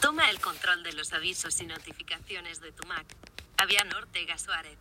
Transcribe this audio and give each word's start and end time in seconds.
Toma 0.00 0.30
el 0.30 0.40
control 0.40 0.82
de 0.82 0.92
los 0.92 1.12
avisos 1.12 1.60
y 1.60 1.66
notificaciones 1.66 2.60
de 2.60 2.72
tu 2.72 2.86
Mac. 2.86 3.06
Avian 3.56 3.92
Ortega 3.94 4.38
Suárez. 4.38 4.78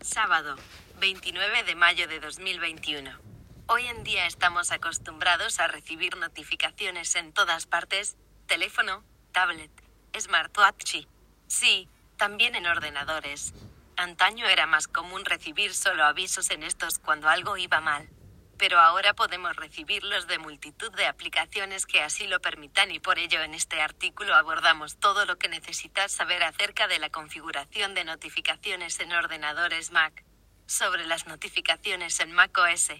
Sábado, 0.00 0.56
29 0.98 1.64
de 1.64 1.74
mayo 1.74 2.08
de 2.08 2.20
2021. 2.20 3.10
Hoy 3.66 3.86
en 3.86 4.02
día 4.04 4.26
estamos 4.26 4.70
acostumbrados 4.70 5.60
a 5.60 5.68
recibir 5.68 6.16
notificaciones 6.16 7.14
en 7.16 7.32
todas 7.32 7.66
partes, 7.66 8.16
teléfono, 8.46 9.04
tablet, 9.32 9.70
smartwatch. 10.18 11.06
Sí, 11.46 11.88
también 12.16 12.54
en 12.54 12.66
ordenadores. 12.66 13.54
Antaño 13.96 14.46
era 14.46 14.66
más 14.66 14.88
común 14.88 15.24
recibir 15.24 15.74
solo 15.74 16.04
avisos 16.04 16.50
en 16.50 16.62
estos 16.62 16.98
cuando 16.98 17.28
algo 17.28 17.56
iba 17.56 17.80
mal. 17.80 18.08
Pero 18.62 18.78
ahora 18.78 19.12
podemos 19.12 19.56
recibirlos 19.56 20.28
de 20.28 20.38
multitud 20.38 20.92
de 20.92 21.06
aplicaciones 21.06 21.84
que 21.84 22.00
así 22.00 22.28
lo 22.28 22.40
permitan 22.40 22.92
y 22.92 23.00
por 23.00 23.18
ello 23.18 23.42
en 23.42 23.54
este 23.54 23.80
artículo 23.80 24.36
abordamos 24.36 24.98
todo 25.00 25.26
lo 25.26 25.36
que 25.36 25.48
necesitas 25.48 26.12
saber 26.12 26.44
acerca 26.44 26.86
de 26.86 27.00
la 27.00 27.10
configuración 27.10 27.94
de 27.94 28.04
notificaciones 28.04 29.00
en 29.00 29.10
ordenadores 29.14 29.90
Mac. 29.90 30.24
Sobre 30.66 31.06
las 31.06 31.26
notificaciones 31.26 32.20
en 32.20 32.30
Mac 32.30 32.56
OS. 32.56 32.90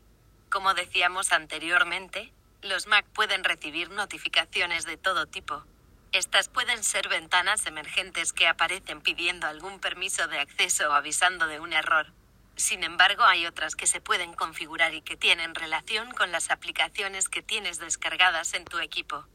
Como 0.51 0.75
decíamos 0.75 1.31
anteriormente, 1.31 2.33
los 2.63 2.89
Mac 2.89 3.07
pueden 3.15 3.45
recibir 3.45 3.89
notificaciones 3.91 4.85
de 4.85 4.97
todo 4.97 5.27
tipo. 5.27 5.65
Estas 6.11 6.49
pueden 6.49 6.83
ser 6.83 7.09
ventanas 7.09 7.67
emergentes 7.67 8.33
que 8.33 8.49
aparecen 8.49 9.01
pidiendo 9.01 9.47
algún 9.47 9.79
permiso 9.79 10.27
de 10.27 10.41
acceso 10.41 10.91
o 10.91 10.93
avisando 10.93 11.47
de 11.47 11.61
un 11.61 11.73
error. 11.73 12.13
Sin 12.57 12.85
embargo, 12.85 13.25
hay 13.25 13.47
otras 13.47 13.77
que 13.77 13.87
se 13.87 14.01
pueden 14.01 14.35
configurar 14.35 14.95
y 14.95 15.03
que 15.03 15.17
tienen 15.17 15.55
relación 15.55 16.13
con 16.13 16.33
las 16.33 16.51
aplicaciones 16.51 17.29
que 17.29 17.43
tienes 17.43 17.79
descargadas 17.79 18.55
en 18.55 18.65
tu 18.65 18.79
equipo. 18.79 19.27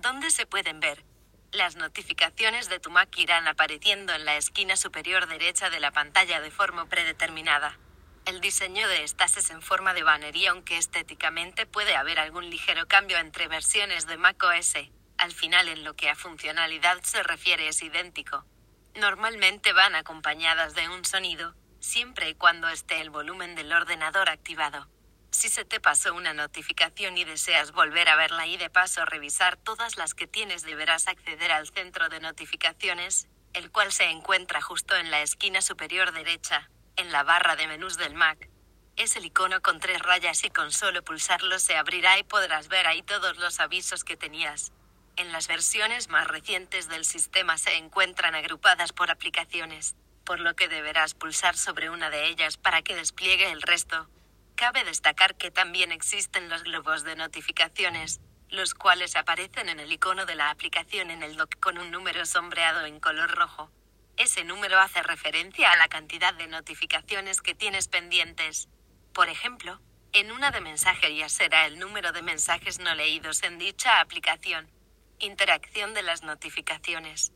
¿Dónde 0.00 0.30
se 0.30 0.46
pueden 0.46 0.80
ver? 0.80 1.04
Las 1.52 1.76
notificaciones 1.76 2.70
de 2.70 2.80
tu 2.80 2.90
Mac 2.90 3.14
irán 3.18 3.46
apareciendo 3.46 4.14
en 4.14 4.24
la 4.24 4.36
esquina 4.36 4.76
superior 4.76 5.26
derecha 5.28 5.68
de 5.68 5.80
la 5.80 5.90
pantalla 5.90 6.40
de 6.40 6.50
forma 6.50 6.86
predeterminada. 6.86 7.78
El 8.24 8.40
diseño 8.40 8.88
de 8.88 9.02
estas 9.02 9.36
es 9.36 9.50
en 9.50 9.60
forma 9.60 9.92
de 9.92 10.02
banner 10.02 10.34
y 10.34 10.46
aunque 10.46 10.78
estéticamente 10.78 11.66
puede 11.66 11.94
haber 11.94 12.18
algún 12.18 12.48
ligero 12.48 12.88
cambio 12.88 13.18
entre 13.18 13.48
versiones 13.48 14.06
de 14.06 14.16
macOS, 14.16 14.74
al 15.18 15.32
final 15.32 15.68
en 15.68 15.84
lo 15.84 15.94
que 15.94 16.08
a 16.08 16.14
funcionalidad 16.14 17.02
se 17.02 17.22
refiere 17.22 17.68
es 17.68 17.82
idéntico. 17.82 18.46
Normalmente 18.94 19.72
van 19.72 19.94
acompañadas 19.94 20.74
de 20.74 20.88
un 20.88 21.04
sonido, 21.04 21.54
siempre 21.82 22.30
y 22.30 22.34
cuando 22.34 22.68
esté 22.68 23.00
el 23.00 23.10
volumen 23.10 23.54
del 23.56 23.72
ordenador 23.72 24.30
activado. 24.30 24.88
Si 25.32 25.48
se 25.48 25.64
te 25.64 25.80
pasó 25.80 26.14
una 26.14 26.32
notificación 26.32 27.18
y 27.18 27.24
deseas 27.24 27.72
volver 27.72 28.08
a 28.08 28.16
verla 28.16 28.46
y 28.46 28.56
de 28.56 28.70
paso 28.70 29.04
revisar 29.04 29.56
todas 29.56 29.96
las 29.96 30.14
que 30.14 30.26
tienes 30.26 30.62
deberás 30.62 31.08
acceder 31.08 31.50
al 31.50 31.68
centro 31.68 32.08
de 32.08 32.20
notificaciones, 32.20 33.28
el 33.52 33.70
cual 33.70 33.92
se 33.92 34.04
encuentra 34.04 34.62
justo 34.62 34.94
en 34.94 35.10
la 35.10 35.22
esquina 35.22 35.60
superior 35.60 36.12
derecha, 36.12 36.70
en 36.96 37.10
la 37.10 37.24
barra 37.24 37.56
de 37.56 37.66
menús 37.66 37.96
del 37.96 38.14
Mac. 38.14 38.48
Es 38.96 39.16
el 39.16 39.24
icono 39.24 39.60
con 39.60 39.80
tres 39.80 40.00
rayas 40.00 40.44
y 40.44 40.50
con 40.50 40.70
solo 40.70 41.02
pulsarlo 41.02 41.58
se 41.58 41.76
abrirá 41.76 42.18
y 42.18 42.22
podrás 42.22 42.68
ver 42.68 42.86
ahí 42.86 43.02
todos 43.02 43.38
los 43.38 43.58
avisos 43.58 44.04
que 44.04 44.16
tenías. 44.16 44.72
En 45.16 45.32
las 45.32 45.48
versiones 45.48 46.08
más 46.08 46.28
recientes 46.28 46.88
del 46.88 47.04
sistema 47.04 47.58
se 47.58 47.76
encuentran 47.76 48.34
agrupadas 48.34 48.92
por 48.92 49.10
aplicaciones, 49.10 49.96
por 50.24 50.40
lo 50.40 50.54
que 50.54 50.68
deberás 50.68 51.14
pulsar 51.14 51.56
sobre 51.56 51.90
una 51.90 52.10
de 52.10 52.26
ellas 52.28 52.56
para 52.56 52.82
que 52.82 52.94
despliegue 52.94 53.50
el 53.50 53.62
resto. 53.62 54.08
Cabe 54.54 54.84
destacar 54.84 55.36
que 55.36 55.50
también 55.50 55.92
existen 55.92 56.48
los 56.48 56.62
globos 56.62 57.04
de 57.04 57.16
notificaciones, 57.16 58.20
los 58.48 58.74
cuales 58.74 59.16
aparecen 59.16 59.68
en 59.68 59.80
el 59.80 59.90
icono 59.90 60.26
de 60.26 60.34
la 60.34 60.50
aplicación 60.50 61.10
en 61.10 61.22
el 61.22 61.36
dock 61.36 61.58
con 61.58 61.78
un 61.78 61.90
número 61.90 62.24
sombreado 62.26 62.84
en 62.86 63.00
color 63.00 63.30
rojo. 63.34 63.70
Ese 64.16 64.44
número 64.44 64.78
hace 64.78 65.02
referencia 65.02 65.72
a 65.72 65.76
la 65.76 65.88
cantidad 65.88 66.34
de 66.34 66.46
notificaciones 66.46 67.40
que 67.40 67.54
tienes 67.54 67.88
pendientes. 67.88 68.68
Por 69.14 69.28
ejemplo, 69.28 69.80
en 70.12 70.30
una 70.30 70.50
de 70.50 70.60
mensajería 70.60 71.30
será 71.30 71.66
el 71.66 71.78
número 71.78 72.12
de 72.12 72.20
mensajes 72.20 72.78
no 72.78 72.94
leídos 72.94 73.42
en 73.42 73.58
dicha 73.58 74.00
aplicación. 74.00 74.70
Interacción 75.18 75.94
de 75.94 76.02
las 76.02 76.22
notificaciones. 76.22 77.32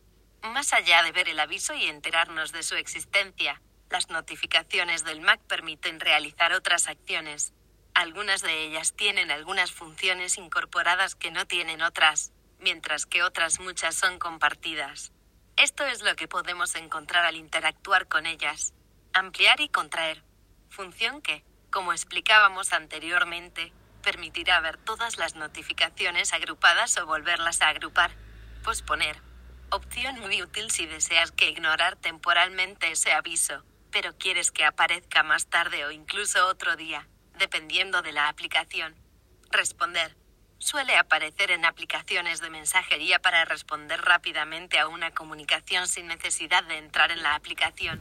Más 0.53 0.73
allá 0.73 1.03
de 1.03 1.13
ver 1.13 1.29
el 1.29 1.41
aviso 1.41 1.75
y 1.75 1.87
enterarnos 1.87 2.53
de 2.53 2.63
su 2.63 2.77
existencia, 2.77 3.61
las 3.91 4.11
notificaciones 4.11 5.05
del 5.05 5.21
Mac 5.21 5.41
permiten 5.49 6.01
realizar 6.01 6.53
otras 6.53 6.89
acciones. 6.89 7.53
Algunas 7.95 8.43
de 8.43 8.65
ellas 8.65 8.95
tienen 8.95 9.31
algunas 9.31 9.73
funciones 9.73 10.39
incorporadas 10.39 11.15
que 11.15 11.31
no 11.31 11.47
tienen 11.47 11.83
otras, 11.83 12.33
mientras 12.61 13.07
que 13.07 13.23
otras 13.23 13.61
muchas 13.61 13.97
son 13.97 14.19
compartidas. 14.19 15.13
Esto 15.57 15.85
es 15.85 16.03
lo 16.03 16.15
que 16.17 16.29
podemos 16.29 16.75
encontrar 16.77 17.25
al 17.27 17.37
interactuar 17.37 18.07
con 18.07 18.27
ellas. 18.27 18.73
Ampliar 19.13 19.61
y 19.61 19.69
contraer. 19.69 20.23
Función 20.69 21.23
que, 21.23 21.45
como 21.71 21.93
explicábamos 21.93 22.73
anteriormente, 22.73 23.73
permitirá 24.03 24.61
ver 24.61 24.77
todas 24.79 25.19
las 25.19 25.35
notificaciones 25.35 26.33
agrupadas 26.33 26.97
o 26.99 27.07
volverlas 27.07 27.63
a 27.63 27.69
agrupar. 27.69 28.13
Posponer. 28.63 29.21
Opción 29.71 30.21
muy 30.21 30.43
útil 30.43 30.71
si 30.71 30.87
deseas 30.87 31.33
que 31.33 31.51
ignorar 31.51 31.97
temporalmente 31.97 32.93
ese 32.93 33.13
aviso, 33.13 33.65
pero 33.91 34.17
quieres 34.17 34.53
que 34.53 34.65
aparezca 34.65 35.23
más 35.23 35.47
tarde 35.47 35.85
o 35.85 35.91
incluso 35.91 36.47
otro 36.47 36.77
día, 36.77 37.09
dependiendo 37.39 38.01
de 38.01 38.13
la 38.13 38.29
aplicación. 38.29 38.95
Responder. 39.51 40.17
Suele 40.59 40.97
aparecer 40.97 41.51
en 41.51 41.65
aplicaciones 41.65 42.41
de 42.41 42.49
mensajería 42.49 43.19
para 43.19 43.45
responder 43.45 44.01
rápidamente 44.03 44.79
a 44.79 44.89
una 44.89 45.11
comunicación 45.11 45.89
sin 45.89 46.07
necesidad 46.07 46.65
de 46.65 46.79
entrar 46.79 47.11
en 47.11 47.23
la 47.23 47.35
aplicación. 47.35 48.01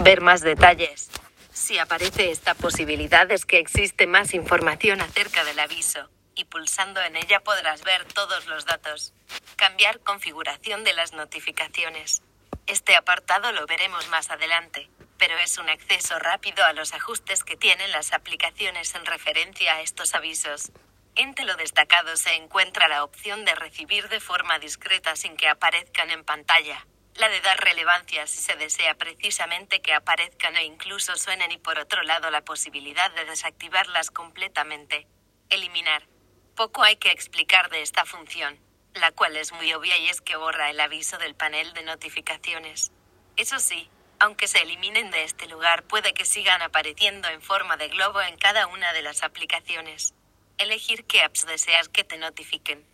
Ver 0.00 0.20
más 0.20 0.42
detalles. 0.42 1.10
Si 1.52 1.78
aparece 1.78 2.30
esta 2.30 2.54
posibilidad 2.54 3.30
es 3.32 3.46
que 3.46 3.58
existe 3.58 4.06
más 4.06 4.34
información 4.34 5.00
acerca 5.00 5.42
del 5.42 5.58
aviso, 5.58 6.08
y 6.36 6.44
pulsando 6.44 7.00
en 7.02 7.16
ella 7.16 7.40
podrás 7.40 7.82
ver 7.82 8.04
todos 8.04 8.46
los 8.46 8.64
datos. 8.64 9.12
Cambiar 9.58 9.98
configuración 10.04 10.84
de 10.84 10.92
las 10.92 11.12
notificaciones. 11.14 12.22
Este 12.68 12.94
apartado 12.94 13.50
lo 13.50 13.66
veremos 13.66 14.06
más 14.06 14.30
adelante, 14.30 14.88
pero 15.18 15.36
es 15.38 15.58
un 15.58 15.68
acceso 15.68 16.16
rápido 16.20 16.64
a 16.64 16.72
los 16.72 16.94
ajustes 16.94 17.42
que 17.42 17.56
tienen 17.56 17.90
las 17.90 18.12
aplicaciones 18.12 18.94
en 18.94 19.04
referencia 19.04 19.74
a 19.74 19.80
estos 19.80 20.14
avisos. 20.14 20.70
Entre 21.16 21.44
lo 21.44 21.56
destacado 21.56 22.16
se 22.16 22.34
encuentra 22.36 22.86
la 22.86 23.02
opción 23.02 23.44
de 23.44 23.56
recibir 23.56 24.08
de 24.08 24.20
forma 24.20 24.60
discreta 24.60 25.16
sin 25.16 25.36
que 25.36 25.48
aparezcan 25.48 26.12
en 26.12 26.22
pantalla 26.22 26.86
la 27.16 27.28
de 27.28 27.40
dar 27.40 27.58
relevancia 27.58 28.28
si 28.28 28.38
se 28.38 28.54
desea 28.54 28.94
precisamente 28.94 29.82
que 29.82 29.92
aparezcan 29.92 30.56
e 30.56 30.64
incluso 30.64 31.16
suenen 31.16 31.50
y 31.50 31.58
por 31.58 31.80
otro 31.80 32.04
lado 32.04 32.30
la 32.30 32.44
posibilidad 32.44 33.10
de 33.10 33.24
desactivarlas 33.24 34.12
completamente. 34.12 35.08
Eliminar. 35.50 36.06
Poco 36.54 36.84
hay 36.84 36.94
que 36.94 37.10
explicar 37.10 37.70
de 37.70 37.82
esta 37.82 38.04
función, 38.04 38.60
la 39.00 39.12
cual 39.12 39.36
es 39.36 39.52
muy 39.52 39.72
obvia 39.72 39.96
y 39.98 40.08
es 40.08 40.20
que 40.20 40.36
borra 40.36 40.70
el 40.70 40.80
aviso 40.80 41.18
del 41.18 41.34
panel 41.34 41.72
de 41.72 41.82
notificaciones. 41.82 42.92
Eso 43.36 43.58
sí, 43.58 43.88
aunque 44.20 44.48
se 44.48 44.60
eliminen 44.60 45.10
de 45.10 45.24
este 45.24 45.46
lugar 45.46 45.84
puede 45.84 46.12
que 46.12 46.24
sigan 46.24 46.60
apareciendo 46.62 47.28
en 47.28 47.40
forma 47.40 47.76
de 47.76 47.88
globo 47.88 48.20
en 48.20 48.36
cada 48.36 48.66
una 48.66 48.92
de 48.92 49.02
las 49.02 49.22
aplicaciones. 49.22 50.14
Elegir 50.58 51.04
qué 51.04 51.22
apps 51.22 51.46
deseas 51.46 51.88
que 51.88 52.02
te 52.04 52.18
notifiquen. 52.18 52.84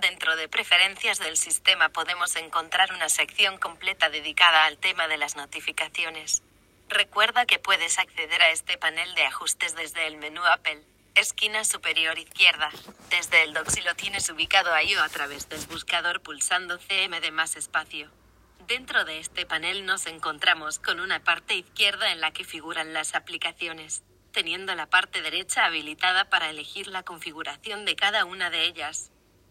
Dentro 0.00 0.36
de 0.36 0.48
preferencias 0.48 1.18
del 1.18 1.36
sistema 1.36 1.90
podemos 1.90 2.34
encontrar 2.36 2.92
una 2.92 3.10
sección 3.10 3.58
completa 3.58 4.08
dedicada 4.08 4.64
al 4.64 4.78
tema 4.78 5.08
de 5.08 5.18
las 5.18 5.36
notificaciones. 5.36 6.42
Recuerda 6.88 7.44
que 7.44 7.58
puedes 7.58 7.98
acceder 7.98 8.40
a 8.40 8.50
este 8.50 8.78
panel 8.78 9.14
de 9.14 9.26
ajustes 9.26 9.74
desde 9.74 10.06
el 10.06 10.16
menú 10.16 10.42
Apple, 10.44 10.82
esquina 11.14 11.64
superior 11.64 12.18
izquierda, 12.18 12.70
desde 13.10 13.42
el 13.42 13.52
dock 13.52 13.68
si 13.68 13.80
lo 13.80 13.94
tienes 13.94 14.28
ubicado 14.30 14.72
ahí 14.72 14.94
o 14.96 15.02
a 15.02 15.08
través 15.08 15.48
del 15.48 15.64
buscador 15.66 16.22
pulsando 16.22 16.78
CM 16.78 17.20
de 17.20 17.30
más 17.30 17.56
espacio. 17.56 18.10
Dentro 18.66 19.04
de 19.04 19.18
este 19.18 19.46
panel 19.46 19.84
nos 19.84 20.06
encontramos 20.06 20.78
con 20.78 21.00
una 21.00 21.22
parte 21.24 21.54
izquierda 21.54 22.12
en 22.12 22.20
la 22.20 22.32
que 22.32 22.44
figuran 22.44 22.92
las 22.92 23.14
aplicaciones, 23.14 24.02
teniendo 24.32 24.74
la 24.74 24.86
parte 24.86 25.22
derecha 25.22 25.64
habilitada 25.64 26.30
para 26.30 26.50
elegir 26.50 26.86
la 26.86 27.02
configuración 27.02 27.84
de 27.84 27.96
cada 27.96 28.24
una 28.24 28.50
de 28.50 28.64
ellas 28.64 29.10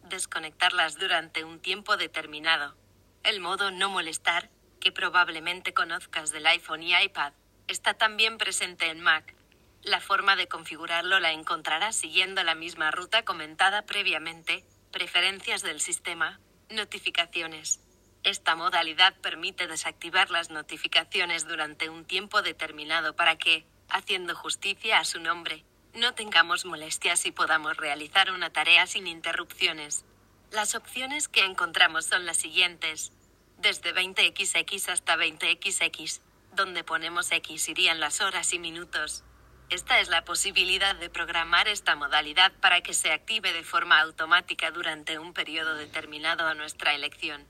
desconectarlas 0.10 0.98
durante 0.98 1.44
un 1.44 1.60
tiempo 1.60 1.96
determinado. 1.96 2.76
El 3.24 3.40
modo 3.40 3.72
no 3.72 3.90
molestar, 3.90 4.50
que 4.80 4.92
probablemente 4.92 5.74
conozcas 5.74 6.32
del 6.32 6.48
iPhone 6.48 6.84
y 6.84 6.96
iPad, 6.96 7.34
está 7.68 7.94
también 7.94 8.38
presente 8.38 8.90
en 8.90 9.02
Mac. 9.02 9.36
La 9.84 10.02
forma 10.02 10.36
de 10.36 10.48
configurarlo 10.48 11.20
la 11.20 11.32
encontrarás 11.32 11.96
siguiendo 11.96 12.44
la 12.44 12.54
misma 12.54 12.92
ruta 12.92 13.24
comentada 13.24 13.86
previamente, 13.86 14.66
preferencias 14.92 15.62
del 15.62 15.80
sistema, 15.80 16.40
notificaciones. 16.70 17.80
Esta 18.24 18.56
modalidad 18.56 19.16
permite 19.22 19.68
desactivar 19.68 20.30
las 20.32 20.50
notificaciones 20.50 21.48
durante 21.48 21.90
un 21.90 22.04
tiempo 22.04 22.42
determinado 22.42 23.16
para 23.16 23.38
que, 23.38 23.66
haciendo 23.88 24.36
justicia 24.36 25.00
a 25.00 25.06
su 25.06 25.22
nombre, 25.22 25.64
no 25.94 26.14
tengamos 26.14 26.66
molestias 26.66 27.26
y 27.26 27.32
podamos 27.32 27.78
realizar 27.78 28.32
una 28.32 28.50
tarea 28.52 28.86
sin 28.86 29.08
interrupciones. 29.08 30.04
Las 30.52 30.76
opciones 30.76 31.30
que 31.30 31.46
encontramos 31.46 32.06
son 32.06 32.26
las 32.26 32.38
siguientes. 32.38 33.14
Desde 33.58 33.96
20xx 33.96 34.90
hasta 34.90 35.16
20xx, 35.16 36.22
donde 36.54 36.84
ponemos 36.84 37.32
x 37.32 37.70
irían 37.70 38.00
las 38.00 38.20
horas 38.20 38.54
y 38.54 38.60
minutos. 38.60 39.24
Esta 39.70 40.00
es 40.00 40.10
la 40.10 40.26
posibilidad 40.26 40.96
de 40.96 41.12
programar 41.12 41.68
esta 41.68 41.96
modalidad 41.96 42.52
para 42.54 42.82
que 42.82 42.96
se 42.96 43.12
active 43.12 43.54
de 43.54 43.64
forma 43.64 44.00
automática 44.00 44.72
durante 44.72 45.20
un 45.20 45.34
periodo 45.34 45.76
determinado 45.76 46.48
a 46.48 46.56
nuestra 46.56 46.96
elección. 46.96 47.46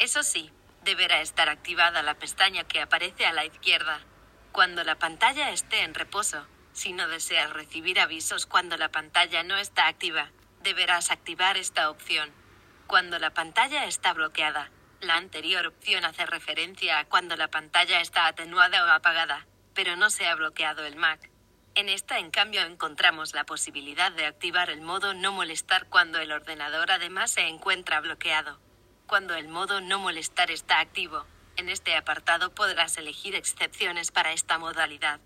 Eso 0.00 0.24
sí, 0.24 0.50
deberá 0.82 1.20
estar 1.20 1.48
activada 1.48 2.02
la 2.02 2.14
pestaña 2.14 2.64
que 2.64 2.80
aparece 2.80 3.24
a 3.24 3.32
la 3.32 3.44
izquierda. 3.44 4.00
Cuando 4.50 4.82
la 4.82 4.98
pantalla 4.98 5.50
esté 5.50 5.82
en 5.82 5.94
reposo, 5.94 6.44
si 6.72 6.92
no 6.92 7.06
deseas 7.06 7.52
recibir 7.52 8.00
avisos 8.00 8.46
cuando 8.46 8.76
la 8.76 8.88
pantalla 8.88 9.44
no 9.44 9.56
está 9.56 9.86
activa, 9.86 10.32
deberás 10.64 11.12
activar 11.12 11.56
esta 11.56 11.88
opción. 11.88 12.32
Cuando 12.88 13.20
la 13.20 13.30
pantalla 13.30 13.84
está 13.84 14.12
bloqueada, 14.12 14.72
la 15.00 15.14
anterior 15.14 15.68
opción 15.68 16.04
hace 16.04 16.26
referencia 16.26 16.98
a 16.98 17.04
cuando 17.04 17.36
la 17.36 17.46
pantalla 17.46 18.00
está 18.00 18.26
atenuada 18.26 18.84
o 18.84 18.88
apagada, 18.88 19.46
pero 19.72 19.94
no 19.94 20.10
se 20.10 20.26
ha 20.26 20.34
bloqueado 20.34 20.84
el 20.84 20.96
Mac. 20.96 21.29
En 21.80 21.88
esta, 21.88 22.18
en 22.18 22.30
cambio, 22.30 22.60
encontramos 22.60 23.32
la 23.32 23.44
posibilidad 23.44 24.12
de 24.12 24.26
activar 24.26 24.68
el 24.68 24.82
modo 24.82 25.14
no 25.14 25.32
molestar 25.32 25.86
cuando 25.88 26.18
el 26.18 26.30
ordenador 26.30 26.90
además 26.90 27.30
se 27.30 27.48
encuentra 27.48 28.02
bloqueado. 28.02 28.60
Cuando 29.06 29.34
el 29.34 29.48
modo 29.48 29.80
no 29.80 29.98
molestar 29.98 30.50
está 30.50 30.80
activo, 30.80 31.24
en 31.56 31.70
este 31.70 31.96
apartado 31.96 32.54
podrás 32.54 32.98
elegir 32.98 33.34
excepciones 33.34 34.10
para 34.10 34.32
esta 34.32 34.58
modalidad, 34.58 35.20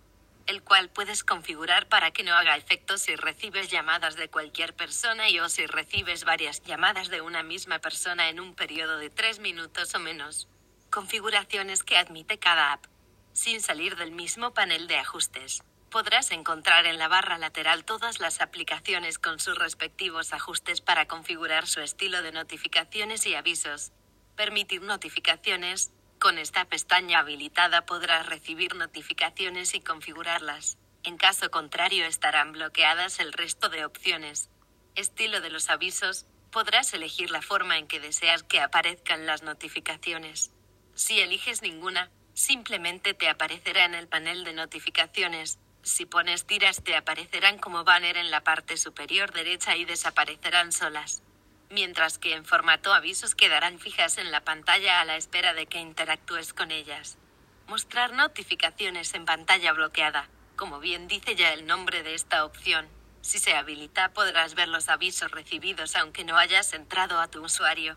el 0.47 0.63
cual 0.63 0.91
puedes 0.91 1.25
configurar 1.25 1.89
para 1.89 2.13
que 2.13 2.23
no 2.23 2.37
haga 2.37 2.57
efecto 2.57 2.99
si 2.99 3.17
recibes 3.17 3.69
llamadas 3.69 4.15
de 4.15 4.29
cualquier 4.29 4.77
persona 4.77 5.29
y 5.29 5.41
o 5.41 5.49
si 5.49 5.67
recibes 5.67 6.23
varias 6.23 6.63
llamadas 6.63 7.09
de 7.09 7.21
una 7.21 7.43
misma 7.43 7.81
persona 7.81 8.29
en 8.29 8.39
un 8.39 8.55
periodo 8.55 8.99
de 8.99 9.11
3 9.11 9.41
minutos 9.41 9.93
o 9.97 9.99
menos. 9.99 10.47
Configuraciones 10.89 11.83
que 11.83 11.99
admite 11.99 12.39
cada 12.39 12.75
app. 12.75 12.85
Sin 13.33 13.61
salir 13.61 13.97
del 13.97 14.13
mismo 14.13 14.55
panel 14.55 14.87
de 14.87 14.99
ajustes 14.99 15.65
podrás 15.95 16.33
encontrar 16.33 16.87
en 16.87 16.99
la 16.99 17.07
barra 17.07 17.39
lateral 17.39 17.85
todas 17.85 18.19
las 18.19 18.41
aplicaciones 18.41 19.21
con 19.21 19.39
sus 19.39 19.57
respectivos 19.57 20.33
ajustes 20.33 20.81
para 20.81 21.07
configurar 21.07 21.69
su 21.69 21.81
estilo 21.81 22.21
de 22.21 22.33
notificaciones 22.33 23.25
y 23.27 23.37
avisos. 23.37 23.93
Permitir 24.35 24.83
notificaciones. 24.83 25.93
Con 26.19 26.39
esta 26.39 26.65
pestaña 26.65 27.21
habilitada 27.21 27.87
podrás 27.87 28.27
recibir 28.27 28.75
notificaciones 28.75 29.73
y 29.77 29.81
configurarlas. 29.83 30.79
En 31.05 31.17
caso 31.17 31.49
contrario 31.53 32.07
estarán 32.07 32.51
bloqueadas 32.51 33.21
el 33.21 33.33
resto 33.33 33.69
de 33.69 33.85
opciones. 33.85 34.51
Estilo 34.97 35.41
de 35.41 35.51
los 35.51 35.71
avisos. 35.71 36.27
Podrás 36.51 36.93
elegir 36.93 37.31
la 37.31 37.41
forma 37.41 37.79
en 37.79 37.87
que 37.87 38.01
deseas 38.01 38.43
que 38.43 38.61
aparezcan 38.61 39.27
las 39.27 39.45
notificaciones. 39.45 40.51
Si 40.97 41.21
eliges 41.21 41.63
ninguna, 41.63 42.11
simplemente 42.33 43.15
te 43.15 43.29
aparecerá 43.29 43.85
en 43.85 43.95
el 43.95 44.09
panel 44.09 44.43
de 44.43 44.55
notificaciones, 44.55 45.61
si 45.85 46.07
pones 46.07 46.47
tiras 46.47 46.83
te 46.83 46.97
aparecerán 46.97 47.59
como 47.59 47.85
banner 47.85 48.17
en 48.17 48.31
la 48.31 48.43
parte 48.43 48.77
superior 48.77 49.33
derecha 49.33 49.77
y 49.77 49.85
desaparecerán 49.85 50.73
solas. 50.73 51.23
Mientras 51.71 52.19
que 52.19 52.35
en 52.35 52.45
formato 52.45 52.93
avisos 52.93 53.35
quedarán 53.35 53.79
fijas 53.79 54.19
en 54.19 54.31
la 54.31 54.43
pantalla 54.43 55.01
a 55.01 55.05
la 55.05 55.17
espera 55.17 55.55
de 55.55 55.67
que 55.67 55.79
interactúes 55.79 56.55
con 56.55 56.71
ellas. 56.71 57.19
Mostrar 57.67 58.13
notificaciones 58.13 59.15
en 59.15 59.25
pantalla 59.25 59.73
bloqueada. 59.73 60.29
Como 60.57 60.81
bien 60.81 61.07
dice 61.07 61.35
ya 61.35 61.53
el 61.53 61.67
nombre 61.67 62.03
de 62.03 62.15
esta 62.15 62.45
opción, 62.45 62.89
si 63.21 63.39
se 63.39 63.55
habilita 63.55 64.13
podrás 64.13 64.55
ver 64.55 64.69
los 64.69 64.89
avisos 64.89 65.31
recibidos 65.31 65.97
aunque 65.97 66.25
no 66.25 66.37
hayas 66.37 66.73
entrado 66.73 67.21
a 67.21 67.29
tu 67.29 67.43
usuario. 67.45 67.97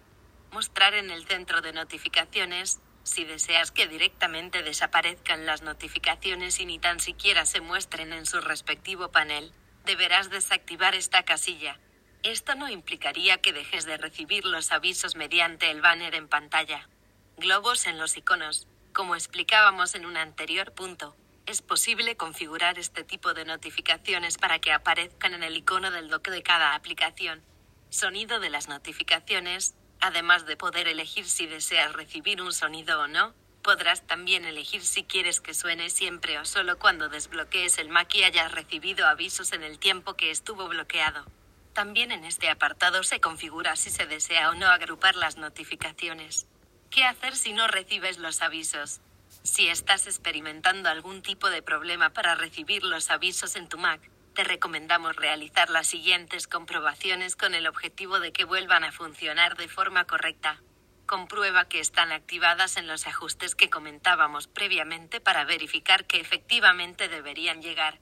Mostrar 0.52 0.94
en 0.94 1.10
el 1.10 1.26
centro 1.28 1.62
de 1.62 1.74
notificaciones, 1.74 2.80
si 3.08 3.24
deseas 3.24 3.72
que 3.72 3.88
directamente 3.88 4.64
desaparezcan 4.64 5.46
las 5.46 5.62
notificaciones 5.62 6.60
y 6.60 6.66
ni 6.66 6.78
tan 6.78 7.00
siquiera 7.00 7.46
se 7.46 7.62
muestren 7.62 8.12
en 8.12 8.26
su 8.26 8.42
respectivo 8.42 9.12
panel, 9.12 9.54
deberás 9.86 10.30
desactivar 10.30 10.94
esta 10.94 11.24
casilla. 11.24 11.80
Esto 12.24 12.56
no 12.56 12.68
implicaría 12.68 13.38
que 13.38 13.54
dejes 13.54 13.86
de 13.86 13.96
recibir 13.98 14.46
los 14.46 14.74
avisos 14.74 15.16
mediante 15.16 15.72
el 15.72 15.82
banner 15.82 16.16
en 16.16 16.28
pantalla. 16.28 16.90
Globos 17.38 17.88
en 17.88 17.98
los 17.98 18.18
iconos. 18.18 18.68
Como 18.92 19.16
explicábamos 19.16 19.96
en 19.96 20.06
un 20.06 20.18
anterior 20.18 20.74
punto, 20.74 21.16
es 21.46 21.62
posible 21.62 22.18
configurar 22.18 22.78
este 22.78 23.06
tipo 23.06 23.34
de 23.34 23.46
notificaciones 23.46 24.38
para 24.38 24.60
que 24.60 24.74
aparezcan 24.74 25.34
en 25.34 25.44
el 25.44 25.56
icono 25.56 25.92
del 25.92 26.10
dock 26.10 26.28
de 26.28 26.44
cada 26.44 26.76
aplicación. 26.76 27.42
Sonido 27.90 28.42
de 28.42 28.50
las 28.50 28.68
notificaciones, 28.68 29.76
Además 30.00 30.46
de 30.46 30.58
poder 30.58 30.88
elegir 30.88 31.26
si 31.26 31.48
deseas 31.48 31.94
recibir 31.94 32.42
un 32.42 32.54
sonido 32.54 33.02
o 33.02 33.08
no, 33.08 33.34
podrás 33.64 34.06
también 34.08 34.46
elegir 34.46 34.82
si 34.82 35.04
quieres 35.04 35.42
que 35.42 35.54
suene 35.54 35.90
siempre 35.90 36.40
o 36.40 36.46
solo 36.46 36.80
cuando 36.80 37.10
desbloquees 37.10 37.80
el 37.80 37.90
Mac 37.90 38.14
y 38.16 38.24
hayas 38.24 38.52
recibido 38.52 39.08
avisos 39.08 39.52
en 39.52 39.64
el 39.64 39.80
tiempo 39.80 40.14
que 40.14 40.32
estuvo 40.32 40.68
bloqueado. 40.68 41.26
También 41.74 42.12
en 42.12 42.24
este 42.26 42.50
apartado 42.50 43.04
se 43.04 43.20
configura 43.20 43.76
si 43.76 43.90
se 43.90 44.06
desea 44.06 44.50
o 44.50 44.56
no 44.56 44.68
agrupar 44.68 45.16
las 45.16 45.38
notificaciones. 45.38 46.48
¿Qué 46.90 47.04
hacer 47.04 47.36
si 47.36 47.54
no 47.54 47.68
recibes 47.68 48.20
los 48.20 48.42
avisos? 48.42 49.02
Si 49.44 49.68
estás 49.68 50.08
experimentando 50.08 50.90
algún 50.90 51.22
tipo 51.22 51.50
de 51.50 51.62
problema 51.62 52.12
para 52.12 52.36
recibir 52.36 52.84
los 52.84 53.10
avisos 53.10 53.56
en 53.56 53.68
tu 53.68 53.78
Mac, 53.78 54.02
te 54.38 54.44
recomendamos 54.44 55.16
realizar 55.16 55.72
las 55.72 55.88
siguientes 55.88 56.46
comprobaciones 56.46 57.36
con 57.36 57.56
el 57.56 57.66
objetivo 57.66 58.20
de 58.20 58.32
que 58.32 58.44
vuelvan 58.44 58.84
a 58.84 58.92
funcionar 58.92 59.58
de 59.58 59.68
forma 59.68 60.06
correcta. 60.06 60.62
Comprueba 61.08 61.68
que 61.68 61.80
están 61.80 62.12
activadas 62.12 62.78
en 62.78 62.86
los 62.86 63.08
ajustes 63.08 63.56
que 63.56 63.72
comentábamos 63.72 64.46
previamente 64.46 65.20
para 65.20 65.44
verificar 65.44 66.06
que 66.06 66.20
efectivamente 66.20 67.08
deberían 67.08 67.64
llegar. 67.64 67.98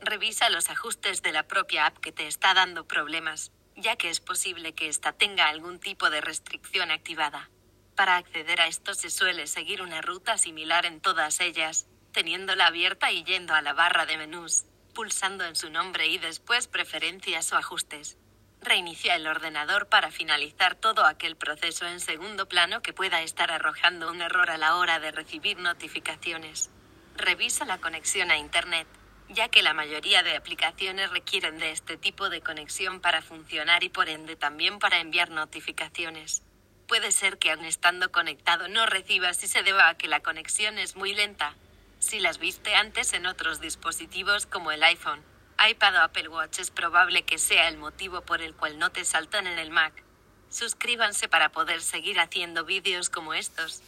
Revisa 0.00 0.48
los 0.48 0.70
ajustes 0.70 1.22
de 1.22 1.32
la 1.32 1.48
propia 1.48 1.86
app 1.86 1.98
que 1.98 2.12
te 2.12 2.28
está 2.28 2.54
dando 2.54 2.86
problemas, 2.86 3.50
ya 3.74 3.96
que 3.96 4.10
es 4.10 4.20
posible 4.20 4.74
que 4.74 4.86
ésta 4.86 5.12
tenga 5.12 5.48
algún 5.48 5.80
tipo 5.80 6.08
de 6.08 6.20
restricción 6.20 6.92
activada. 6.92 7.50
Para 7.96 8.14
acceder 8.14 8.60
a 8.60 8.68
esto 8.68 8.94
se 8.94 9.10
suele 9.10 9.48
seguir 9.48 9.82
una 9.82 10.02
ruta 10.02 10.38
similar 10.38 10.86
en 10.86 11.00
todas 11.00 11.40
ellas, 11.40 11.88
teniéndola 12.12 12.66
abierta 12.66 13.10
y 13.10 13.24
yendo 13.24 13.54
a 13.54 13.60
la 13.60 13.72
barra 13.72 14.06
de 14.06 14.18
menús 14.18 14.66
pulsando 15.00 15.46
en 15.46 15.56
su 15.56 15.70
nombre 15.70 16.08
y 16.08 16.18
después 16.18 16.68
preferencias 16.68 17.54
o 17.54 17.56
ajustes. 17.56 18.18
Reinicia 18.60 19.14
el 19.14 19.26
ordenador 19.26 19.88
para 19.88 20.10
finalizar 20.10 20.74
todo 20.74 21.06
aquel 21.06 21.36
proceso 21.36 21.86
en 21.88 22.00
segundo 22.00 22.46
plano 22.46 22.82
que 22.82 22.92
pueda 22.92 23.22
estar 23.22 23.50
arrojando 23.50 24.10
un 24.10 24.20
error 24.20 24.50
a 24.50 24.58
la 24.58 24.76
hora 24.76 25.00
de 25.00 25.10
recibir 25.10 25.58
notificaciones. 25.58 26.68
Revisa 27.16 27.64
la 27.64 27.78
conexión 27.78 28.30
a 28.30 28.36
Internet, 28.36 28.86
ya 29.30 29.48
que 29.48 29.62
la 29.62 29.72
mayoría 29.72 30.22
de 30.22 30.36
aplicaciones 30.36 31.10
requieren 31.10 31.56
de 31.56 31.70
este 31.70 31.96
tipo 31.96 32.28
de 32.28 32.42
conexión 32.42 33.00
para 33.00 33.22
funcionar 33.22 33.82
y 33.82 33.88
por 33.88 34.10
ende 34.10 34.36
también 34.36 34.78
para 34.78 35.00
enviar 35.00 35.30
notificaciones. 35.30 36.42
Puede 36.86 37.10
ser 37.10 37.38
que 37.38 37.52
aun 37.52 37.64
estando 37.64 38.12
conectado 38.12 38.68
no 38.68 38.84
recibas 38.84 39.42
y 39.44 39.48
se 39.48 39.62
deba 39.62 39.88
a 39.88 39.96
que 39.96 40.08
la 40.08 40.20
conexión 40.20 40.76
es 40.76 40.94
muy 40.94 41.14
lenta, 41.14 41.56
si 42.00 42.18
las 42.18 42.38
viste 42.38 42.74
antes 42.74 43.12
en 43.12 43.26
otros 43.26 43.60
dispositivos 43.60 44.46
como 44.46 44.72
el 44.72 44.82
iPhone, 44.82 45.22
iPad 45.68 45.96
o 45.96 46.00
Apple 46.00 46.28
Watch 46.28 46.58
es 46.58 46.70
probable 46.70 47.22
que 47.24 47.36
sea 47.36 47.68
el 47.68 47.76
motivo 47.76 48.22
por 48.22 48.40
el 48.40 48.54
cual 48.54 48.78
no 48.78 48.90
te 48.90 49.04
saltan 49.04 49.46
en 49.46 49.58
el 49.58 49.70
Mac. 49.70 50.02
Suscríbanse 50.48 51.28
para 51.28 51.52
poder 51.52 51.82
seguir 51.82 52.18
haciendo 52.18 52.64
vídeos 52.64 53.10
como 53.10 53.34
estos. 53.34 53.82